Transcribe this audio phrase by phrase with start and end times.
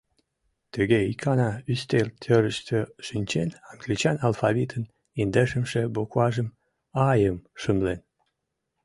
[0.73, 4.83] Тыге икана ӱстел тӧрыштӧ шинчен, англичан алфавитын
[5.21, 6.47] индешымше букважым—
[7.09, 7.99] «ай»-ым— шымлен.